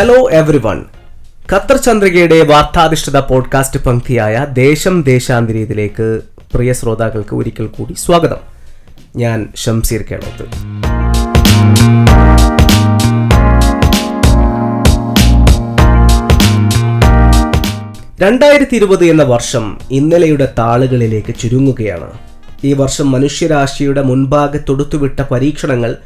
Hello 0.00 0.30
every 0.30 0.58
one 0.58 0.84
Qatar 1.52 1.76
ചന്ദ്രികയുടെ 1.76 2.42
വാർത്താധിഷ്ഠിത 2.42 3.16
podcast 3.16 3.84
പങ്ക്തിയായ 3.84 4.46
ദേശം 4.52 5.02
ദേശാന്തരീതിയിലേക്ക് 5.02 6.20
പ്രിയ 6.54 6.72
ശ്രോതാക്കൾക്ക് 6.72 7.36
ഒരിക്കൽ 7.36 7.66
കൂടി 7.66 7.92
സ്വാഗതം. 7.92 8.36
ഞാൻ 9.16 9.48
ഷംസീർ 9.56 10.02
കേളത്ത്. 10.02 10.44
രണ്ടായിരത്തി 18.22 18.76
ഇരുപത് 18.76 19.04
എന്ന 19.04 19.22
വർഷം 19.22 19.78
ഇന്നലെയുടെ 19.90 20.48
താളുകളിലേക്ക് 20.58 21.34
ചുരുങ്ങുകയാണ്. 21.40 22.10
ഈ 22.64 22.72
വർഷം 22.72 23.10
മനുഷ്യരാശിയുടെ 23.10 24.02
മുൻപാകെ 24.02 24.60
തൊടുത്തുവിട്ട 24.68 25.20
പരീക്ഷണങ്ങൾ 25.20 25.96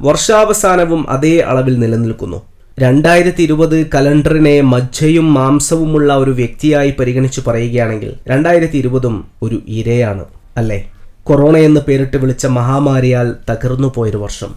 വർഷാവസാനവും 0.00 1.10
അതേ 1.10 1.38
അളവിൽ 1.38 1.78
നിലനിൽക്കുന്നു. 1.78 2.51
രണ്ടായിരത്തി 2.78 3.42
ഇരുപത് 3.42 3.86
കലണ്ടറിനെ 3.86 4.60
മജ്ജയും 4.60 5.34
മാംസവുമുള്ള 5.34 6.16
ഒരു 6.16 6.30
വ്യക്തിയായി 6.30 6.94
പരിഗണിച്ച് 7.00 7.40
പറയുകയാണെങ്കിൽ 7.46 8.14
രണ്ടായിരത്തി 8.28 8.76
ഇരുപതും 8.78 9.24
ഒരു 9.42 9.62
ഇരയാണ് 9.68 10.24
അല്ലേ? 10.56 10.92
കൊറോണ 11.24 11.56
എന്ന് 11.56 11.80
പേരിട്ട് 11.80 12.16
വിളിച്ച 12.16 12.46
മഹാമാരിയാൽ 12.46 13.34
തകർന്നു 13.50 13.92
പോയൊരു 13.94 14.16
വർഷം. 14.16 14.54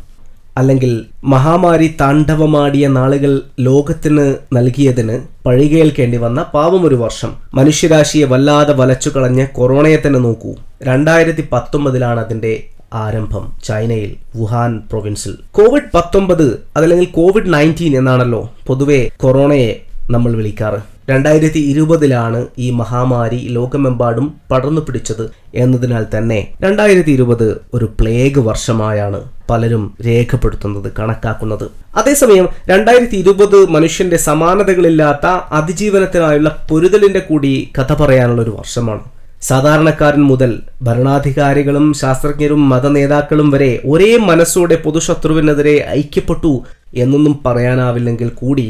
അല്ലെങ്കിൽ 0.58 1.06
മഹാമാരി 1.24 1.96
താണ്ഡവമാടിയ 2.02 2.88
നാളുകൾ 2.88 3.42
ലോകത്തിന് 3.60 4.36
നൽകിയതിന് 4.54 5.20
പഴികേൽക്കേണ്ടി 5.46 6.18
വന്ന 6.18 6.44
പാവമൊരു 6.44 6.96
വർഷം. 6.96 7.34
മനുഷ്യരാശിയെ 7.54 8.26
വല്ലാതെ 8.26 8.74
വലച്ചു 8.74 9.10
കളഞ്ഞ 9.10 9.46
കൊറോണയെ 9.46 9.98
തന്നെ 10.08 10.20
നോക്കൂ. 10.20 10.56
രണ്ടായിരത്തി 10.84 11.48
പത്തൊമ്പതിലാണ് 11.52 12.20
അതിന്റെ 12.20 12.64
ആരംഭം 12.94 13.54
ചൈനയിൽ 13.64 14.16
വുഹാൻ 14.36 14.80
പ്രൊവിൻസിൽ 14.80 15.38
കോവിഡ് 15.52 15.92
പത്തൊമ്പത് 15.94 16.68
അതല്ലെങ്കിൽ 16.78 17.06
കോവിഡ് 17.06 17.54
നയന്റീൻ 17.54 17.98
എന്നാണല്ലോ 17.98 18.54
പൊതുവെ 18.68 19.10
കൊറോണയെ 19.18 19.82
നമ്മൾ 20.12 20.36
വിളിക്കാറ്. 20.36 20.96
രണ്ടായിരത്തി 21.10 21.60
ഇരുപതിലാണ് 21.60 22.48
ഈ 22.58 22.72
മഹാമാരി 22.72 23.48
ലോകമെമ്പാടും 23.48 24.34
പടർന്നു 24.52 24.82
പിടിച്ചത് 24.82 25.32
എന്നതിനാൽ 25.56 26.06
തന്നെ 26.18 26.54
രണ്ടായിരത്തി 26.62 27.12
ഇരുപത് 27.12 27.62
ഒരു 27.74 27.86
പ്ലേഗ് 28.00 28.40
വർഷമായാണ് 28.40 29.24
പലരും 29.50 29.94
രേഖപ്പെടുത്തുന്നത് 30.06 30.94
കണക്കാക്കുന്നത്. 31.00 31.72
അതേസമയം 31.96 32.50
രണ്ടായിരത്തി 32.68 33.16
ഇരുപത് 33.16 33.70
മനുഷ്യന്റെ 33.70 34.18
സമാനതകളില്ലാത്ത 34.18 35.26
അതിജീവനത്തിനായുള്ള 35.28 36.66
പൊരുതലിന്റെ 36.70 37.20
കൂടി 37.20 37.72
കഥ 37.80 37.94
പറയാനുള്ള 37.94 38.42
ഒരു 38.42 38.50
വർഷമാണ്. 38.50 39.15
സാധാരണക്കാരൻ 39.46 40.24
മുതൽ 40.24 40.52
ഭരണാധികാരികളും 40.82 41.88
ശാസ്ത്രജ്ഞരും 41.94 42.62
മതനേതാക്കളും 42.70 43.48
വരെ 43.52 43.72
ഒരേ 43.86 44.12
മനസ്സോടെ 44.24 44.78
പൊതുശത്രുവിനെതിരെ 44.78 45.76
ഐക്യപ്പെട്ടു 45.94 46.54
എന്നൊന്നും 46.96 47.36
പറയാനാവില്ലെങ്കിൽ 47.46 48.30
കൂടി 48.36 48.68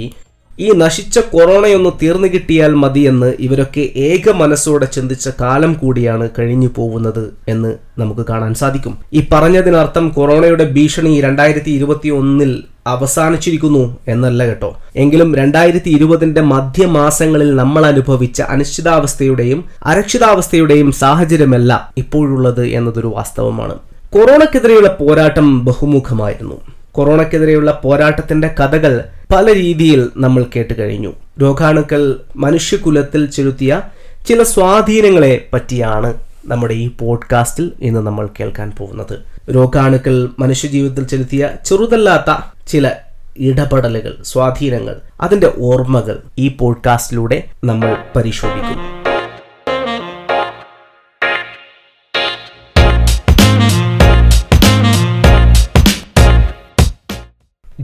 ഈ 0.59 0.71
നശിച്ച 0.71 1.19
കൊറോണയൊന്ന് 1.19 1.89
തീർന്നു 2.01 2.27
കിട്ടിയാൽ 2.27 2.73
മതിയെന്ന് 2.73 3.33
ഇവരൊക്കെ 3.39 3.89
ഏക 3.95 4.29
മനസ്സോടെ 4.31 4.85
ചിന്തിച്ച 4.85 5.29
കാലം 5.41 5.73
കൂടിയാണ് 5.73 6.29
കഴിഞ്ഞു 6.39 6.69
പോകുന്നത് 6.75 7.33
എന്ന് 7.47 7.75
നമുക്ക് 7.97 8.25
കാണാൻ 8.29 8.53
സാധിക്കും. 8.53 8.97
ഈ 9.13 9.25
പറഞ്ഞതിനർത്ഥം 9.33 10.09
കൊറോണയുടെ 10.09 10.71
ഭീഷണി 10.71 11.21
രണ്ടായിരത്തി 11.21 11.71
ഇരുപത്തി 11.71 12.09
ഒന്നിൽ 12.09 12.63
അവസാനിച്ചിരിക്കുന്നു 12.87 13.97
എന്നല്ല 14.07 14.47
കേട്ടോ. 14.47 14.81
എങ്കിലും 14.95 15.35
രണ്ടായിരത്തി 15.35 15.89
ഇരുപതിന്റെ 15.89 16.41
മധ്യമാസങ്ങളിൽ 16.41 17.55
നമ്മൾ 17.55 17.85
അനുഭവിച്ച 17.85 18.41
അനിശ്ചിതാവസ്ഥയുടെയും 18.41 19.65
അരക്ഷിതാവസ്ഥയുടെയും 19.83 20.91
സാഹചര്യമല്ല 20.91 21.91
ഇപ്പോഴുള്ളത് 21.97 22.65
എന്നതൊരു 22.65 23.07
വാസ്തവമാണ്. 23.07 23.75
കൊറോണക്കെതിരെയുള്ള 24.09 24.97
പോരാട്ടം 24.99 25.65
ബഹുമുഖമായിരുന്നു. 25.65 26.55
കൊറോണക്കെതിരെയുള്ള 26.91 27.81
പോരാട്ടത്തിന്റെ 27.83 28.55
കഥകൾ 28.59 29.03
പല 29.35 29.55
രീതിയിൽ 29.55 30.09
നമ്മൾ 30.17 30.45
കേട്ട് 30.55 30.79
കഴിഞ്ഞു 30.79 31.13
രോഗാണുക്കൾ 31.41 32.19
മനുഷ്യകുലത്തിൽ 32.35 33.25
ചെലുത്തിയ 33.25 33.81
ചില 34.27 34.43
സ്വാധീനങ്ങളെ 34.43 35.47
പറ്റിയാണ് 35.53 36.13
നമ്മുടെ 36.45 36.73
ഈ 36.73 36.87
പോഡ്കാസ്റ്റിൽ 36.99 37.71
ഇന്ന് 37.81 37.99
നമ്മൾ 37.99 38.29
കേൾക്കാൻ 38.39 38.71
പോകുന്നത്. 38.71 39.19
രോഗാണുക്കൾ 39.55 40.29
മനുഷ്യജീവിതത്തിൽ 40.39 41.03
ചെലുത്തിയ 41.03 41.49
ചെറുതല്ലാത്ത 41.65 42.37
ചില 42.67 42.91
ഇടപെടലുകൾ 43.37 44.17
സ്വാധീനങ്ങൾ 44.23 44.95
അതിന്റെ 45.21 45.51
ഓർമ്മകൾ 45.59 46.19
ഈ 46.37 46.47
പോഡ്കാസ്റ്റിലൂടെ 46.47 47.43
നമ്മൾ 47.63 47.97
പരിശോധിക്കും. 48.15 49.04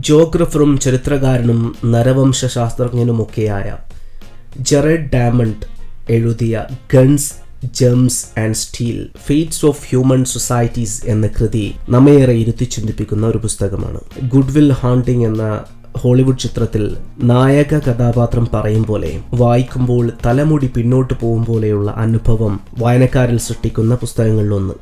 ജോഗ്രഫറും 0.08 0.72
ചരിത്രകാരനും 0.78 1.60
നരവംശ 1.84 2.46
ശാസ്ത്രജ്ഞനുമൊക്കെയായ 2.54 3.68
ജെറഡ് 4.70 5.10
ഡാമണ്ട് 5.14 5.66
എഴുതിയ 6.10 6.64
guns 6.94 7.30
germs 7.80 8.22
and 8.40 8.54
steel 8.54 8.98
fates 9.26 9.66
of 9.66 9.82
human 9.88 10.24
societies 10.24 10.96
എന്ന 11.06 11.26
കൃതി 11.26 11.66
നമ്മയേറെ 11.88 12.32
ഇരുത്തി 12.32 12.64
ചിന്തിപ്പിക്കുന്ന 12.64 13.26
ഒരു 13.26 13.38
പുസ്തകമാണ്. 13.38 14.00
ഗുഡ്വിൽ 14.34 14.68
ഹാണ്ടിങ് 14.72 15.26
എന്ന 15.26 15.44
ഹോളിവുഡ് 16.00 16.38
ചിത്രത്തിൽ 16.38 16.84
നായക 17.30 17.78
കഥാപാത്രം 17.78 18.48
പറയും 18.54 18.84
പോലെ 18.84 19.12
വായിക്കുമ്പോൾ 19.34 20.04
തലമുടി 20.26 20.70
പിന്നോട്ട് 20.76 21.14
പോകും 21.14 21.44
പോലെയുള്ള 21.44 21.90
അനുഭവം 22.04 22.54
വായനക്കാരിൽ 22.78 23.38
സൃഷ്ടിക്കുന്ന 23.48 23.94
പുസ്തകങ്ങളിലൊന്ന്. 23.94 24.74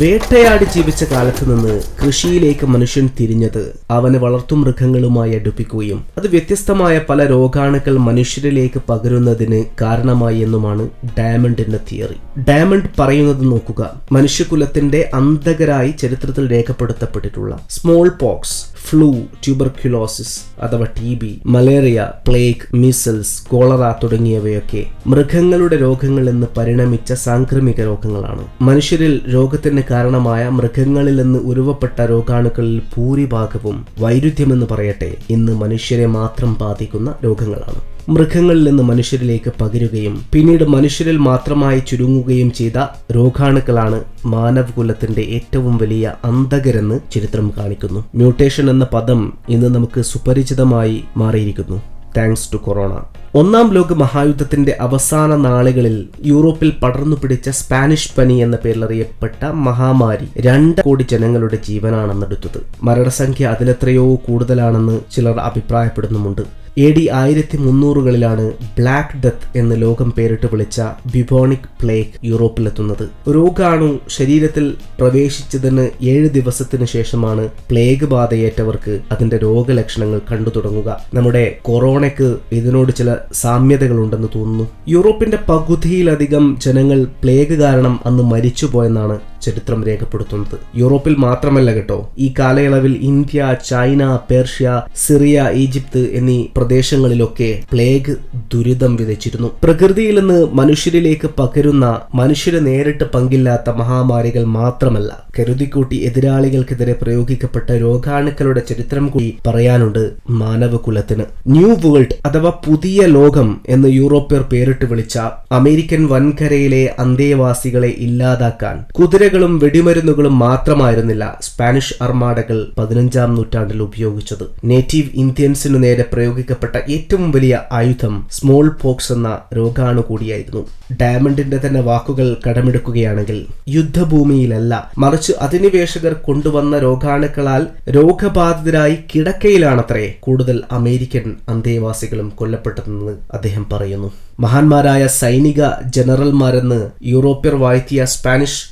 വേട്ടയാടി 0.00 0.64
ജീവിച്ച 0.64 1.04
കാലത്ത് 1.04 1.44
നിന്ന് 1.50 1.74
കൃഷിയിലേക്ക് 2.00 2.66
മനുഷ്യൻ 2.66 3.08
തിരിഞ്ഞത് 3.20 3.60
അവന് 3.90 4.18
വളർത്തുമൃഗങ്ങളുമായി 4.18 5.34
അടുപ്പിക്കുകയും 5.34 6.04
അത് 6.18 6.26
വ്യത്യസ്തമായ 6.26 7.00
പല 7.10 7.26
രോഗാണുക്കൾ 7.26 7.96
മനുഷ്യരിലേക്ക് 7.98 8.82
പകരുന്നതിന് 8.88 9.64
കാരണമായി 9.80 10.38
എന്നുമാണ് 10.38 10.88
ഡയമണ്ടിന്റെ 11.18 11.80
തിയറി. 11.92 12.16
ഡയമണ്ട് 12.48 12.88
പറയുന്നത് 12.98 13.52
നോക്കുക 13.52 13.82
മനുഷ്യകുലത്തിന്റെ 14.12 15.10
അന്ധകരായി 15.14 15.90
ചരിത്രത്തിൽ 15.90 16.50
രേഖപ്പെടുത്തപ്പെട്ടിട്ടുള്ള 16.50 17.52
സ്മോൾ 17.70 18.08
പോക്സ് 18.08 18.58
ഫ്ലൂ 18.88 19.08
ട്യൂബർക്യുലോസിസ് 19.44 20.34
അഥവാ 20.62 20.86
T 20.98 21.14
B 21.14 21.42
malaria 21.46 22.10
plague 22.28 22.76
measles 22.76 23.46
cholera 23.48 23.92
തുടങ്ങിയവയൊക്കെ 24.02 24.82
മൃഗങ്ങളുടെ 25.06 25.76
രോഗങ്ങൾ 25.76 26.28
എന്ന് 26.28 26.46
പരിണമിച്ച 26.56 27.12
സാംക്രമിക 27.12 27.80
രോഗങ്ങളാണ്. 27.80 28.44
മനുഷ്യരിൽ 28.60 29.22
രോഗത്തിന് 29.34 29.82
കാരണമായ 29.90 30.48
മൃഗങ്ങളിൽ 30.48 31.16
നിന്ന് 31.22 31.38
ഉരുവപ്പെട്ട 31.38 32.00
രോഗാണുക്കളിൽ 32.00 32.82
ഭൂരിഭാഗവും 32.96 33.86
വൈരുദ്ധ്യമെന്ന് 34.00 34.66
പറയട്ടെ 34.70 35.16
ഇന്ന് 35.30 35.52
മനുഷ്യരെ 35.52 36.06
മാത്രം 36.06 36.56
ബാധിക്കുന്ന 36.60 37.14
രോഗങ്ങളാണ്. 37.24 37.80
മൃഗങ്ങളിൽ 38.08 38.68
നിന്ന് 38.68 38.82
മനുഷ്യരിലേക്ക് 38.82 39.52
പകരുകയും 39.60 40.24
പിന്നീട് 40.32 40.64
മനുഷ്യരിൽ 40.64 41.16
മാത്രമായി 41.16 41.82
ചുരുങ്ങുകയും 41.88 42.52
ചെയ്ത 42.52 42.78
രോഗാണുക്കളാണ് 43.16 43.98
മാനവകുലത്തിന്റെ 44.26 45.22
ഏറ്റവും 45.22 45.76
വലിയ 45.76 46.14
അന്തകരെന്ന് 46.24 47.00
ചരിത്രം 47.14 47.52
കാണിക്കുന്നു. 47.58 48.04
മ്യൂട്ടേഷൻ 48.14 48.70
എന്ന 48.70 48.84
പദം 48.84 49.32
ഇന്ന് 49.48 49.74
നമുക്ക് 49.74 50.00
സുപരിചിതമായി 50.00 51.04
മാറിയിരിക്കുന്നു. 51.16 51.95
താങ്ക്സ് 52.16 52.52
ടു 52.52 52.56
കൊറോണ 52.56 53.02
ഒന്നാം 53.34 53.72
ലോക 53.72 53.92
മഹായുദ്ധത്തിന്റെ 53.92 54.76
അവസാന 54.80 55.36
നാളുകളിൽ 55.36 56.08
യൂറോപ്പിൽ 56.24 56.72
പടർന്നു 56.82 57.16
പിടിച്ച 57.16 57.48
സ്പാനിഷ് 57.50 58.12
പനി 58.18 58.34
എന്ന 58.34 58.58
പേരിൽ 58.64 58.84
അറിയപ്പെട്ട 58.84 59.44
മഹാമാരി 59.44 60.28
രണ്ട് 60.40 60.80
കോടി 60.80 61.02
ജനങ്ങളുടെ 61.02 61.58
ജീവനാണെന്നെടുത്തത്. 61.68 62.60
മരണസംഖ്യ 62.82 63.46
അതിലെത്രയോ 63.46 64.14
കൂടുതലാണെന്ന് 64.28 65.00
ചിലർ 65.16 65.40
അഭിപ്രായപ്പെടുന്നുമുണ്ട്. 65.40 66.65
എ 66.84 66.86
ഡി 66.96 67.08
ആയിരത്തി 67.18 67.56
മുന്നൂറുകളിലാണ് 67.56 68.42
ബ്ലാക്ക് 68.78 69.18
ഡെത്ത് 69.22 69.58
എന്ന് 69.58 69.74
ലോകം 69.82 70.08
പേരിട്ട് 70.16 70.46
വിളിച്ച 70.52 70.80
ബിബോണിക് 71.12 71.68
പ്ലേഗ് 71.80 72.26
യൂറോപ്പിലെത്തുന്നത്. 72.30 73.04
രോഗാണു 73.36 73.88
ശരീരത്തിൽ 74.08 74.64
പ്രവേശിച്ചതിന് 74.98 75.84
ഏഴ് 76.02 76.28
ദിവസത്തിന് 76.28 76.84
ശേഷമാണ് 76.84 77.44
പ്ലേഗ് 77.70 78.04
ബാധയേറ്റവർക്ക് 78.04 79.00
അതിന്റെ 79.12 79.38
രോഗലക്ഷണങ്ങൾ 79.38 80.20
കണ്ടു 80.32 80.52
തുടങ്ങുക. 80.56 80.98
നമ്മുടെ 81.14 81.44
കൊറോണയ്ക്ക് 81.62 82.28
ഇതിനോട് 82.52 82.92
ചില 82.92 83.10
സാമ്യതകളുണ്ടെന്ന് 83.32 84.28
തോന്നുന്നു. 84.34 84.66
യൂറോപ്പിന്റെ 84.88 85.38
പകുതിയിലധികം 85.48 86.56
ജനങ്ങൾ 86.66 87.04
പ്ലേഗ് 87.22 87.58
കാരണം 87.64 88.00
അന്ന് 88.06 88.22
മരിച്ചുപോയെന്നാണ് 88.34 89.18
ചരിത്രം 89.46 89.80
രേഖപ്പെടുത്തുന്നത്. 89.88 90.56
യൂറോപ്പിൽ 90.76 91.14
മാത്രമല്ല 91.26 91.70
കേട്ടോ. 91.74 91.98
ഈ 92.18 92.28
കാലയളവിൽ 92.38 92.94
India 93.10 93.40
China 93.68 94.02
Persia 94.30 94.82
Syria 95.06 95.50
Egypt 95.64 96.02
എന്നീ 96.18 96.38
പ്രദേശങ്ങളിലൊക്കെ 96.56 97.50
പ്ലേഗ് 97.72 98.14
ദുരിതം 98.54 98.92
വിതച്ചിരുന്നു. 98.96 99.50
പ്രകൃതിയിൽ 99.64 100.16
നിന്ന് 100.20 100.38
മനുഷ്യരിലേക്ക് 100.60 101.28
പകരുന്ന 101.38 101.86
മനുഷ്യരെ 102.14 102.60
നേരിട്ട് 102.68 103.04
പങ്കില്ലാത്ത 103.14 103.70
മഹാമാരികൾ 103.80 104.44
മാത്രമല്ല 104.58 105.10
കരുതിക്കൂട്ടി 105.38 105.96
എതിരാളികൾക്കെതിരെ 106.08 106.94
പ്രയോഗിക്കപ്പെട്ട 107.02 107.68
രോഗാണുക്കളുടെ 107.84 108.62
ചരിത്രം 108.68 109.06
കൂടി 109.08 109.28
പറയാനുണ്ട് 109.46 110.02
മാനവകുലത്തിന്. 110.40 111.24
ന്യൂ 111.46 111.70
വേൾഡ് 111.84 112.16
അഥവാ 112.26 112.52
പുതിയ 112.66 113.00
ലോകം 113.16 113.48
എന്ന് 113.68 113.88
യൂറോപ്യർ 113.88 114.42
പേരിട്ട് 114.52 114.84
വിളിച്ച 114.84 115.16
അമേരിക്കൻ 115.52 116.02
വൻകരയിലെ 116.12 116.82
അന്തേവാസികളെ 116.98 117.90
ഇല്ലാതാക്കാൻ 117.98 118.76
കുതിരകൾ 119.00 119.35
വാഴകളും 119.36 119.58
വെടിമരുന്നുകളും 119.58 120.38
മാത്രമായിരുന്നില്ല 120.38 121.24
സ്പാനിഷ് 121.42 121.94
അർമാഡകൾ 122.02 122.58
പതിനഞ്ചാം 122.78 123.34
നൂറ്റാണ്ടിൽ 123.34 123.82
ഉപയോഗിച്ചത്. 123.82 124.44
നേറ്റീവ് 124.64 125.10
ഇന്ത്യൻസിനു 125.14 125.78
നേരെ 125.78 126.04
പ്രയോഗിക്കപ്പെട്ട 126.12 126.76
ഏറ്റവും 126.90 127.30
വലിയ 127.30 127.60
ആയുധം 127.72 128.14
സ്മോൾ 128.32 128.68
പോക്സ് 128.82 129.12
എന്ന 129.12 129.38
രോഗാണു 129.56 130.00
കൂടിയായിരുന്നു. 130.00 130.62
ഡയമണ്ടിന്റെ 131.00 131.60
തന്നെ 131.66 131.80
വാക്കുകൾ 131.80 132.36
കടമെടുക്കുകയാണെങ്കിൽ 132.46 133.46
യുദ്ധഭൂമിയിലല്ല 133.68 134.90
മറിച്ച് 134.98 135.32
അധിനിവേശകർ 135.40 136.12
കൊണ്ടുവന്ന 136.12 136.78
രോഗാണുക്കളാൽ 136.78 137.66
രോഗബാധിതരായി 137.90 138.96
കിടക്കയിലാണത്രേ 139.14 140.14
കൂടുതൽ 140.20 140.62
അമേരിക്കൻ 140.72 141.36
അന്തേവാസികളും 141.48 142.32
കൊല്ലപ്പെട്ടതെന്ന് 142.36 143.12
അദ്ദേഹം 143.32 143.66
പറയുന്നു. 143.72 144.12
മഹാന്മാരായ 144.40 145.06
സൈനിക 145.06 145.60
ജനറൽമാരെന്ന് 145.86 146.80
യൂറോപ്യർ 147.02 147.54
വാഴ്ത്തിയ 147.54 148.04
സ്പാനിഷ് 148.04 148.64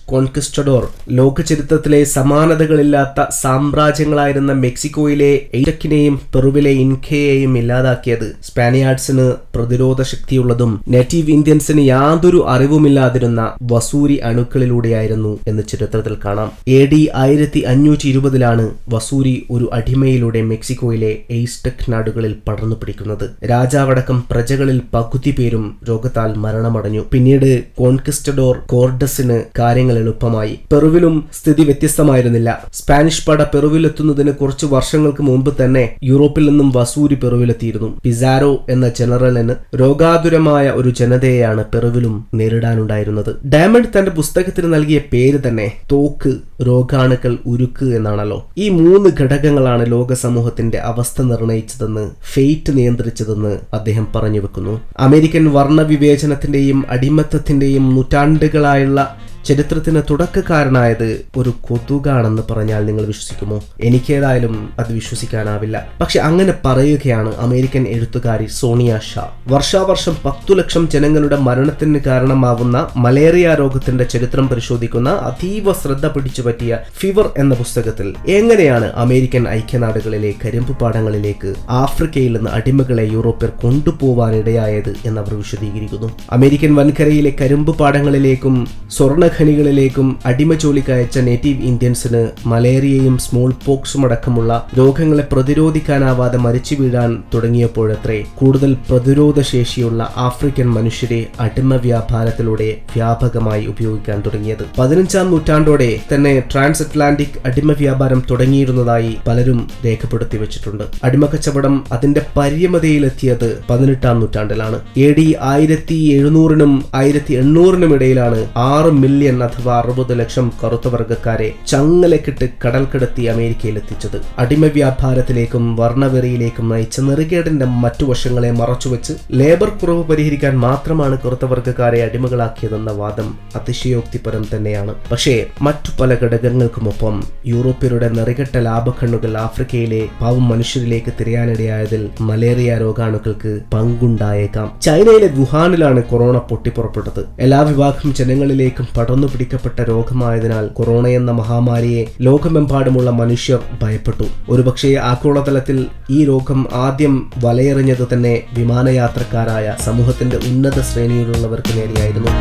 കോൺക്വിസ്റ്റഡോർ 0.44 0.82
ലോകചരിത്രത്തിലെ 1.19 1.99
സമാനതകളില്ലാത്ത 2.14 3.20
സാമ്രാജ്യങ്ങളായിരുന്ന 3.37 4.52
മെക്സിക്കോയിലെ 4.64 5.31
എയ്റ്റക്കിനെയും 5.58 6.17
പെറുവിലെ 6.35 6.73
ഇൻഖയെയും 6.82 7.52
ഇല്ലാതാക്കിയത് 7.61 8.26
സ്പാനിയാർഡ്സിന് 8.49 9.26
പ്രതിരോധ 9.55 10.02
ശക്തിയുള്ളതും 10.11 10.73
നേറ്റീവ് 10.94 11.32
ഇന്ത്യൻസിന് 11.37 11.85
യാതൊരു 11.87 12.41
അറിവുമില്ലാതിരുന്ന 12.55 13.41
വസൂരി 13.73 14.19
അണുക്കളിലൂടെയായിരുന്നു 14.31 15.32
എന്ന് 15.49 15.64
ചരിത്രത്തിൽ 15.73 16.17
കാണാം. 16.25 16.50
എ 16.76 16.81
ഡി 16.93 17.00
ആയിരത്തി 17.23 17.62
അഞ്ഞൂറ്റി 17.73 18.06
ഇരുപതിലാണ് 18.08 18.67
വസൂരി 18.94 19.35
ഒരു 19.50 19.69
അടിമയിലൂടെ 19.79 20.43
മെക്സിക്കോയിലെ 20.52 21.12
എയ്സ്റ്റക് 21.38 21.87
നാടുകളിൽ 21.94 22.35
പടർന്നു 22.49 22.79
പിടിക്കുന്നത്. 22.82 23.26
രാജാവടക്കം 23.55 24.20
പ്രജകളിൽ 24.32 24.81
പകുതി 24.94 25.35
പേരും 25.41 25.64
രോഗത്താൽ 25.88 26.31
മരണമടഞ്ഞു. 26.44 27.05
പിന്നീട് 27.14 27.50
കോൺക്വിസ്റ്റഡോർ 27.82 28.55
കോർഡസിന് 28.75 29.41
കാര്യങ്ങൾ 29.58 29.93
എളുപ്പമായി 29.99 30.32
പെറുവിലും 30.72 31.25
സ്ഥിതി 31.32 31.62
വ്യത്യസ്തമായിരുന്നില്ല. 31.62 32.64
സ്പാനിഷ് 32.72 33.26
പട 33.26 33.42
പെറുവിലെത്തുന്നതിന് 33.42 34.31
കുറച്ച് 34.31 34.66
വർഷങ്ങൾക്ക് 34.66 35.22
മുമ്പ് 35.22 35.64
തന്നെ 35.64 35.96
യൂറോപ്പിൽ 36.02 36.48
നിന്നും 36.48 36.72
വസൂരി 36.76 37.14
പെറുവിലെത്തിയിരുന്നു. 37.14 38.00
പിസാരോ 38.04 38.66
എന്ന 38.70 38.88
ജനറലിന് 38.88 39.54
രോഗാതുരമായ 39.76 40.70
ഒരു 40.70 40.90
ജനതയെയാണ് 40.90 41.64
പെറുവിലും 41.64 42.26
നേരിടാനുണ്ടായിരുന്നത്. 42.34 43.36
ഡയമണ്ട് 43.46 43.88
തന്റെ 43.98 44.10
പുസ്തകത്തിന് 44.10 44.75
നൽകിയ 44.75 45.00
പേര് 45.12 45.38
തന്നെ 45.48 45.72
തോക്ക് 45.92 46.34
രോഗാണുക്കൾ 46.66 47.38
ഉരുക്ക് 47.46 47.86
എന്നാണല്ലോ. 47.94 48.50
ഈ 48.58 48.69
മൂന്ന് 48.69 49.10
ഘടകങ്ങളാണ് 49.20 49.90
ലോക 49.90 50.12
സമൂഹത്തിന്റെ 50.12 50.78
അവസ്ഥ 50.78 51.22
നിർണയിച്ചതെന്ന് 51.22 52.10
ഫെയ്റ്റ് 52.32 52.76
നിയന്ത്രിച്ചതെന്ന് 52.76 53.58
അദ്ദേഹം 53.72 54.06
പറഞ്ഞു 54.14 54.40
വെക്കുന്നു. 54.40 54.81
അമേരിക്കൻ 54.98 55.44
വർണവിവേചനത്തിന്റെയും 55.52 56.84
അടിമത്തത്തിന്റെയും 56.90 57.94
നൂറ്റാണ്ടുകളായുള്ള 57.94 59.00
ചരിത്രത്തിന് 59.44 60.02
തുടക്കക്കാരനായത് 60.11 61.20
ഒരു 61.37 61.55
കൊതുകാണെന്ന് 61.61 62.43
പറഞ്ഞാൽ 62.50 62.87
നിങ്ങൾ 62.87 63.05
വിശ്വസിക്കുമോ? 63.05 63.64
എനിക്കേതായാലും 63.81 64.73
അത് 64.79 64.93
വിശ്വസിക്കാനാവില്ല. 64.93 65.88
പക്ഷെ 66.00 66.20
അങ്ങനെ 66.20 66.55
പറയുകയാണ് 66.64 67.37
അമേരിക്കൻ 67.37 67.87
എഴുത്തുകാരി 67.88 68.46
സോണിയ 68.46 69.00
ഷാ. 69.14 69.29
വർഷാവർഷം 69.49 70.17
പത്തു 70.25 70.55
ലക്ഷം 70.55 70.88
ജനങ്ങളുടെ 70.88 71.37
മരണത്തിന് 71.37 72.00
കാരണമാവുന്ന 72.06 72.88
മലേറിയ 72.96 73.55
രോഗത്തിന്റെ 73.55 74.05
ചരിത്രം 74.05 74.49
പരിശോധിക്കുന്ന 74.49 75.11
അതീവ 75.11 75.73
ശ്രദ്ധ 75.73 76.06
പിടിച്ചു 76.06 76.43
പറ്റിയ 76.43 76.79
ഫിവർ 76.99 77.31
എന്ന 77.38 77.55
പുസ്തകത്തിൽ 77.55 78.14
എങ്ങനെയാണ് 78.29 78.93
അമേരിക്കൻ 78.94 79.49
ഐക്യനാടുകളിലെ 79.49 80.35
കരിമ്പ് 80.44 80.79
പാടങ്ങളിലേക്ക് 80.79 81.55
ആഫ്രിക്കയിൽ 81.70 82.37
നിന്ന് 82.37 82.50
അടിമകളെ 82.50 83.02
യൂറോപ്യർ 83.02 83.50
കൊണ്ടുപോവാനിടയായത് 83.50 84.94
എന്ന് 85.05 85.20
അവർ 85.20 85.35
വിശദീകരിക്കുന്നു. 85.35 86.12
അമേരിക്കൻ 86.31 86.75
വൻകരയിലെ 86.75 87.37
കരിമ്പ് 87.41 87.79
പാടങ്ങളിലേക്കും 87.79 88.69
സ്വർണ 88.91 89.33
ഖനികളിലേക്കും 89.38 90.08
അടിമജോലിക്ക് 90.26 90.92
അയച്ച 90.92 91.19
നേറ്റീവ് 91.19 91.62
ഇന്ത്യൻസിന് 91.62 92.22
മലേറിയയും 92.46 93.19
സ്മോൾ 93.19 93.50
പോക്സും 93.66 94.04
അടക്കമുള്ള 94.06 94.52
രോഗങ്ങളെ 94.78 95.25
പ്രതിരോധിക്കാനാവാതെ 95.32 96.38
മരിച്ചു 96.38 96.75
വീഴാൻ 96.75 97.10
തുടങ്ങിയപ്പോഴത്രേ 97.34 98.19
കൂടുതൽ 98.34 98.72
പ്രതിരോധ 98.90 99.40
ശേഷിയുള്ള 99.40 100.00
ആഫ്രിക്കൻ 100.16 100.69
മനുഷ്യരെ 100.76 101.20
അടിമ 101.40 101.76
വ്യാപാരത്തിലൂടെ 101.86 102.69
വ്യാപകമായി 102.94 103.64
ഉപയോഗിക്കാൻ 103.66 104.20
തുടങ്ങിയത്. 104.26 104.64
പതിനഞ്ചാം 104.78 105.31
നൂറ്റാണ്ടോടെ 105.31 105.90
തന്നെ 106.12 106.34
ട്രാൻസ് 106.52 106.82
അറ്റ്ലാന്റിക് 106.82 107.38
അടിമ 107.46 107.72
വ്യാപാരം 107.72 108.22
തുടങ്ങിയിരുന്നതായി 108.31 109.12
പലരും 109.26 109.60
രേഖപ്പെടുത്തി 109.86 110.36
വെച്ചിട്ടുണ്ട്. 110.36 110.84
അടിമ 111.04 111.25
കച്ചവടം 111.26 111.75
അതിന്റെ 111.92 112.22
പരിയമതയിലെത്തിയത് 112.36 113.48
പതിനെട്ടാം 113.70 114.20
നൂറ്റാണ്ടിലാണ്. 114.20 114.78
എ 114.96 115.08
ഡി 115.19 115.28
ആയിരത്തി 115.52 115.98
എഴുന്നൂറിനും 116.16 116.72
ആയിരത്തി 116.94 117.32
എണ്ണൂറിനും 117.34 117.94
ഇടയിലാണ് 117.94 118.40
ആറ് 118.56 118.90
മില്യൺ 118.90 119.22
അഥവാ 119.24 119.78
അറുപത് 119.78 120.18
ലക്ഷം 120.18 120.52
കറുത്ത 120.64 120.88
വർഗക്കാരെ 120.88 121.52
ചങ്ങലക്കിട്ട് 121.66 122.48
കടൽ 122.66 122.84
കിടത്തി 122.84 123.22
അമേരിക്കയിലെത്തിച്ചത്. 123.22 124.20
അടിമ 124.38 124.66
വ്യാപാരത്തിലേക്കും 124.66 125.76
വർണവെറിയിലേക്കും 125.76 126.68
നയിച്ച 126.68 127.00
നെറുകേടിന്റെ 127.00 127.66
മറ്റു 127.66 128.04
വശങ്ങളെ 128.04 128.50
മറച്ചുവെച്ച് 128.50 129.12
ലേബർ 129.32 129.68
കുറവ് 129.68 130.04
പരിഹരിക്കാൻ 130.04 130.58
മാത്രമാണ് 130.58 131.18
കറുത്ത 131.26 131.44
വർഗക്കാരെ 131.44 132.02
അടിമകളാക്കിയതെന്ന 132.02 132.90
വാദം 132.90 133.34
അതിശയോക്തിപരം 133.56 134.46
തന്നെയാണ്. 134.54 134.94
പക്ഷേ 135.12 135.46
മറ്റു 135.62 136.02
പല 136.02 136.14
ഘടകങ്ങൾക്കുമൊപ്പം 136.14 137.24
യൂറോപ്യരുടെ 137.46 138.08
നെറികെട്ട 138.08 138.58
ലാഭക്കണ്ണുകൾ 138.58 139.36
ആഫ്രിക്കയിലെ 139.36 140.08
പാവം 140.20 140.48
മനുഷ്യരിലേക്ക് 140.48 141.12
തിരയാനിടയായതിൽ 141.20 142.10
മലേറിയ 142.20 142.78
രോഗാണുക്കൾക്ക് 142.78 143.60
പങ്കുണ്ടായേക്കാം. 143.74 144.80
ചൈനയിലെ 144.82 145.26
വുഹാനിലാണ് 145.26 146.02
കൊറോണ 146.02 146.38
പൊട്ടിപ്പുറപ്പെട്ടത്. 146.38 147.24
എല്ലാ 147.40 147.60
വിഭാഗം 147.60 148.14
ജനങ്ങളിലേക്കും 148.14 148.88
പടർന്നു 149.14 149.28
പിടിക്കപ്പെട്ട 149.32 149.81
രോഗമായതിനാൽ 149.81 150.66
കൊറോണ 150.66 151.06
എന്ന 151.06 151.31
മഹാമാരിയെ 151.31 152.06
ലോകമെമ്പാടുമുള്ള 152.20 153.11
മനുഷ്യർ 153.11 153.61
ഭയപ്പെട്ടു. 153.82 154.26
ഒരുപക്ഷെ 154.49 154.90
ആഗോളതലത്തിൽ 155.11 155.87
ഈ 156.11 156.25
രോഗം 156.25 156.66
ആദ്യം 156.75 157.31
വലയെറിഞ്ഞത് 157.44 158.05
തന്നെ 158.12 158.34
വിമാനയാത്രക്കാരായ 158.58 159.76
സമൂഹത്തിന്റെ 159.84 160.37
ഉന്നത 160.37 160.81
ശ്രേണിയിലുള്ളവർക്ക് 160.81 161.78
നേരെയായിരുന്നു. 161.78 162.32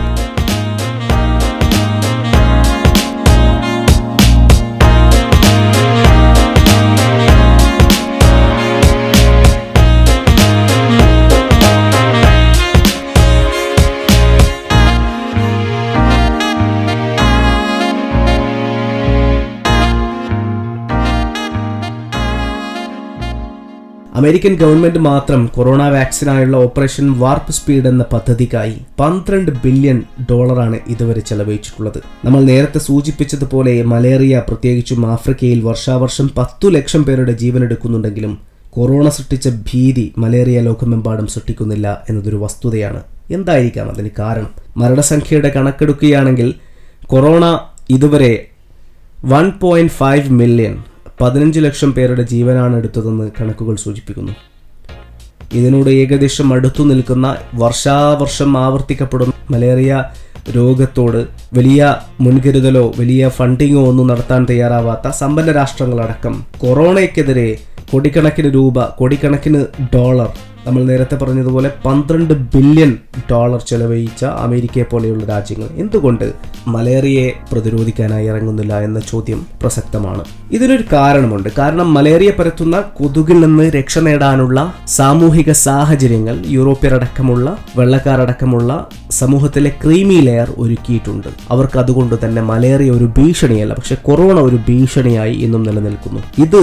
അമേരിക്കൻ 24.14 24.56
ഗവൺമെന്റ് 24.56 25.00
മാത്രം 25.00 25.48
കൊറോണ 25.48 25.90
വാക്സിനായുള്ള 25.90 26.58
ഓപ്പറേഷൻ 26.58 27.14
വാർപ്പ് 27.14 27.52
സ്പീഡ് 27.52 27.88
എന്ന 27.88 28.04
പദ്ധതിക്കായി 28.14 28.76
പന്ത്രണ്ട് 29.00 29.52
ബില്യൺ 29.52 30.04
ഡോളറാണ് 30.32 30.80
ഇതുവരെ 30.88 31.20
ചെലവഴിച്ചിട്ടുള്ളത്. 31.20 31.98
നമ്മൾ 32.26 32.42
നേരത്തെ 32.44 32.80
സൂചിപ്പിച്ചതുപോലെ 32.80 33.84
മലേറിയ 33.84 34.44
പ്രത്യേകിച്ചും 34.48 35.12
ആഫ്രിക്കയിൽ 35.12 35.62
വർഷാവർഷം 35.62 36.30
പത്തു 36.38 36.68
ലക്ഷം 36.68 37.04
പേരുടെ 37.04 37.32
ജീവനെടുക്കുന്നുണ്ടെങ്കിലും 37.32 38.38
കൊറോണ 38.70 39.10
സൃഷ്ടിച്ച 39.10 39.50
ഭീതി 39.50 40.14
മലേറിയ 40.18 40.62
ലോകമെമ്പാടും 40.62 41.28
സൃഷ്ടിക്കുന്നില്ല 41.28 42.04
എന്നതൊരു 42.10 42.36
വസ്തുതയാണ്. 42.36 43.02
എന്തായിരിക്കാം 43.32 43.90
അതിന് 43.90 44.10
കാരണം? 44.20 44.50
മരണസംഖ്യയുടെ 44.78 45.50
കണക്കെടുക്കുകയാണെങ്കിൽ 45.56 46.54
കൊറോണ 47.08 47.60
ഇതുവരെ 47.90 48.34
വൺ 49.26 49.52
പോയിന്റ് 49.62 49.94
ഫൈവ് 49.94 50.30
മില്യൺ 50.30 50.76
പതിനഞ്ച് 51.24 51.60
ലക്ഷം 51.60 51.92
പേരുടെ 51.94 52.24
ജീവനാണ് 52.34 52.76
എടുത്തതെന്ന് 52.78 53.28
കണക്കുകൾ 53.40 53.76
സൂചിപ്പിക്കുന്നു. 53.86 54.34
ഇതിനോട് 55.54 55.90
ഏകദേശം 56.02 56.54
അടുത്തു 56.54 56.84
നിൽക്കുന്ന 56.84 57.28
വർഷാവർഷം 57.54 58.52
ആവർത്തിക്കപ്പെടുന്ന 58.58 59.34
മലേറിയ 59.52 59.94
രോഗത്തോട് 60.56 61.20
വലിയ 61.58 61.82
മുൻകരുതലോ 62.22 62.86
വലിയ 63.00 63.28
ഫണ്ടിങ്ങോ 63.36 63.84
ഒന്നും 63.90 64.08
നടത്താൻ 64.08 64.42
തയ്യാറാവാത്ത 64.50 65.12
സമ്പന്ന 65.20 65.52
രാഷ്ട്രങ്ങളടക്കം 65.52 66.34
കൊറോണയ്ക്കെതിരെ 66.64 67.50
കോടിക്കണക്കിന് 67.92 68.50
രൂപ 68.54 68.86
കോടിക്കണക്കിന് 69.00 69.62
ഡോളർ 69.96 70.32
നമ്മൾ 70.68 70.84
നേരത്തെ 70.84 71.16
പറഞ്ഞതുപോലെ 71.16 71.72
പന്ത്രണ്ട് 71.86 72.34
ബില്യൺ 72.34 72.98
ഡോളർ 73.32 73.62
ചെലവഴിച്ച 73.62 74.26
അമേരിക്കയെ 74.26 74.84
പോലെയുള്ള 74.84 75.26
രാജ്യങ്ങൾ. 75.26 75.68
എന്തുകൊണ്ട് 75.76 76.34
മലേറിയയെ 76.68 77.32
പ്രതിരോധിക്കാനായി 77.52 78.28
ഇറങ്ങുന്നില്ല 78.28 78.80
എന്ന 78.80 79.00
ചോദ്യം 79.00 79.46
പ്രസക്തമാണ്. 79.62 80.26
ഇതിനൊരു 80.52 80.84
കാരണമുണ്ട്. 80.94 81.50
കാരണം 81.58 81.94
മലേറിയ 81.94 82.32
പരത്തുന്ന 82.40 82.80
കൊതുകിൽ 82.80 83.40
നിന്ന് 83.40 83.72
രക്ഷ 83.72 84.00
നേടാനുള്ള 84.00 84.74
സാമൂഹിക 84.88 85.52
സാഹചര്യങ്ങൾ 85.52 86.44
യൂറോപ്യരടക്കമുള്ള 86.46 87.58
വെള്ളക്കാരടക്കമുള്ള 87.78 88.88
സമൂഹത്തിലെ 89.20 89.72
ക്രീമി 89.84 90.20
ലെയർ 90.28 90.50
ഒരുക്കിയിട്ടുണ്ട്. 90.64 91.30
അവർക്ക് 91.52 91.78
അതുകൊണ്ട് 91.84 92.16
തന്നെ 92.26 92.42
മലേറിയ 92.52 92.92
ഒരു 92.92 93.08
ഭീഷണിയല്ല 93.18 93.74
പക്ഷെ 93.74 93.98
കൊറോണ 94.08 94.38
ഒരു 94.40 94.60
ഭീഷണിയായി 94.68 95.36
ഇന്നും 95.46 95.64
നിലനിൽക്കുന്നു. 95.64 96.22
ഇത് 96.46 96.62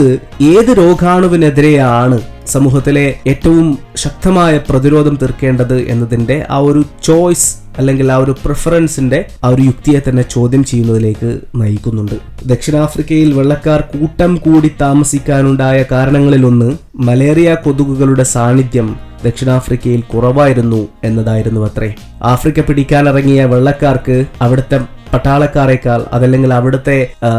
ഏത് 0.53 0.71
രോഗാണുവിനെതിരെയാണ് 0.83 2.19
സമൂഹത്തിലെ 2.47 3.07
ഏറ്റവും 3.27 3.67
ശക്തമായ 3.97 4.55
പ്രതിരോധം 4.69 5.15
തീർക്കേണ്ടത് 5.23 5.77
എന്നതിന്റെ 5.93 6.37
ആ 6.51 6.59
ഒരു 6.69 6.81
ചോയ്സ് 7.09 7.49
അല്ലെങ്കിൽ 7.79 8.07
ആ 8.13 8.17
ഒരു 8.17 8.33
പ്രിഫറൻസിന്റെ 8.45 9.19
ആ 9.45 9.49
ഒരു 9.49 9.63
യുക്തിയെ 9.63 10.01
തന്നെ 10.07 10.25
ചോദ്യം 10.35 10.63
ചെയ്യുന്നതിലേക്ക് 10.65 11.31
നയിക്കുന്നുണ്ട്. 11.61 12.17
ദക്ഷിണാഫ്രിക്കയിൽ 12.47 13.31
വെള്ളക്കാർ 13.39 13.81
കൂട്ടം 13.93 14.33
കൂടി 14.37 14.71
താമസിക്കാനുണ്ടായ 14.81 15.79
കാരണങ്ങളിലൊന്ന് 15.93 16.71
മലേറിയ 17.09 17.53
കൊതുകുകളുടെ 17.67 18.27
സാന്നിധ്യം 18.35 18.91
ദക്ഷിണാഫ്രിക്കയിൽ 19.25 20.01
കുറവായിരുന്നു 20.01 20.89
എന്നതായിരുന്നു 21.05 21.61
അത്രേ. 21.67 21.95
ആഫ്രിക്ക 22.23 22.61
പിടിക്കാനിറങ്ങിയ 22.61 23.45
വെള്ളക്കാർക്ക് 23.45 24.25
അവിടുത്തെ 24.43 24.81
പട്ടാളക്കാരേക്കാൾ 25.13 26.05
അതല്ലെങ്കിൽ 26.13 26.55
അവിടുത്തെ 26.55 26.97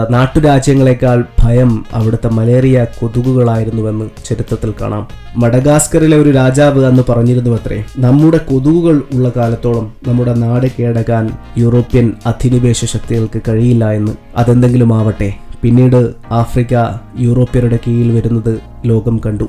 നാട്ടുരാജ്യങ്ങളെക്കാൾ 0.09 1.23
ഭയം 1.43 1.85
അവിടുത്തെ 1.93 2.29
മലേറിയ 2.29 2.85
കൊതുകുകളായിരുന്നുവെന്ന് 3.00 4.05
ചരിത്രത്തിൽ 4.25 4.73
കാണാം. 4.81 5.07
മഡഗാസ്കറിലെ 5.38 6.17
ഒരു 6.17 6.29
രാജാവ് 6.29 6.85
അന്ന് 6.85 7.03
പറഞ്ഞിരുന്നു 7.09 7.51
അത്രേ 7.51 7.83
നമ്മുടെ 7.97 8.38
കൊതുകുകൾ 8.38 9.01
ഉള്ള 9.13 9.31
കാലത്തോളം 9.38 9.93
നമ്മുടെ 10.07 10.33
നാട് 10.33 10.67
കേടകാൻ 10.79 11.29
യൂറോപ്യൻ 11.57 12.13
അധിനിവേശ 12.25 12.85
ശക്തികൾക്ക് 12.85 13.41
കഴിയില്ല 13.47 13.91
എന്ന് 13.91 14.11
അതെന്തെങ്കിലും 14.35 14.93
ആവട്ടെ. 14.93 15.33
പിന്നീട് 15.61 16.13
ആഫ്രിക്ക 16.31 16.73
യൂറോപ്യരുടെ 17.19 17.79
കീഴിൽ 17.88 18.11
വരുന്നത് 18.11 18.59
ലോകം 18.85 19.21
കണ്ടു. 19.25 19.47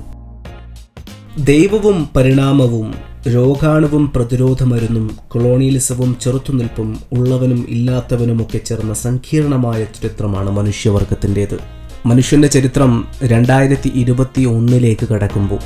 ദൈവവും 1.38 2.08
പരിണാമവും 2.16 2.94
രോഗാണുവും 3.28 4.12
പ്രതിരോധ 4.16 4.62
മരുന്നും 4.62 5.16
കൊളോണിയലിസവും 5.28 6.16
ചെറുത്തുനിൽപ്പും 6.20 7.00
ഉള്ളവനും 7.12 7.66
ഇല്ലാത്തവനുമൊക്കെ 7.68 8.58
ചേർന്ന 8.58 8.94
സങ്കീർണമായ 8.94 9.84
ചരിത്രമാണ് 9.84 10.50
മനുഷ്യവർഗത്തിന്റെത്. 10.50 11.58
മനുഷ്യന്റെ 12.06 12.48
ചരിത്രം 12.48 13.08
രണ്ടായിരത്തി 13.24 13.92
ഇരുപത്തി 13.94 14.42
ഒന്നിലേക്ക് 14.44 15.08
കടക്കുമ്പോൾ 15.08 15.58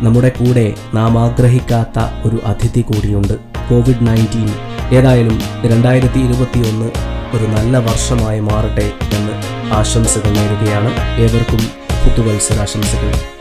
നമ്മുടെ 0.00 0.28
കൂടെ 0.28 0.74
നാം 0.94 1.18
ആഗ്രഹിക്കാത്ത 1.18 2.28
ഒരു 2.28 2.40
അതിഥി 2.44 2.80
കൂടിയുണ്ട്. 2.80 3.34
കോവിഡ് 3.70 4.06
നയന്റീൻ 4.06 4.50
ഏതായാലും 4.98 5.40
രണ്ടായിരത്തി 5.64 6.18
ഇരുപത്തി 6.18 6.68
ഒന്ന് 6.68 6.90
ഒരു 7.36 7.46
നല്ല 7.46 7.78
വർഷമായി 7.78 8.40
മാറട്ടെ 8.40 8.92
എന്ന് 9.16 9.32
ആശംസകൾ 9.72 10.30
നേരുകയാണ്. 10.30 11.20
ഏവർക്കും 11.20 11.60
പുതുവത്സരാശംസകൾ. 12.04 13.31